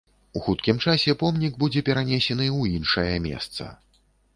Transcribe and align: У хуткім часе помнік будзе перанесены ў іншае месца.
У 0.39 0.41
хуткім 0.45 0.79
часе 0.85 1.15
помнік 1.21 1.61
будзе 1.67 1.85
перанесены 1.93 2.51
ў 2.57 2.61
іншае 2.77 3.11
месца. 3.33 3.75